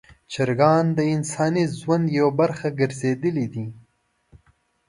چرګان 0.31 0.85
د 0.97 0.99
انساني 1.15 1.63
ژوند 1.79 2.05
یوه 2.17 2.31
برخه 2.39 2.67
ګرځېدلي 2.79 3.47
دي. 3.53 3.65